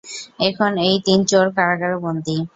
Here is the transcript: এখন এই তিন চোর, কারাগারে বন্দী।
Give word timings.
এখন 0.39 0.71
এই 0.87 0.95
তিন 1.05 1.19
চোর, 1.25 1.45
কারাগারে 1.57 1.97
বন্দী। 2.03 2.37